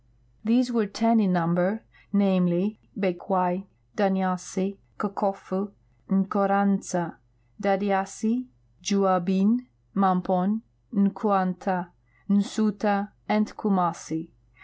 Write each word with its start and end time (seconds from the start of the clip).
These 0.43 0.71
were 0.71 0.87
ten 0.87 1.19
in 1.19 1.33
number, 1.33 1.83
namely, 2.11 2.79
Beckwai, 2.97 3.67
Daniassi, 3.95 4.75
Kokofu, 4.97 5.71
Nkoranza, 6.09 7.17
Dadiassi, 7.61 8.47
Juabin, 8.81 9.59
Mampon, 9.95 10.59
Nquanta, 10.95 11.87
Nsuta, 12.31 13.11
and 13.29 13.55
Kumassi. 13.55 14.31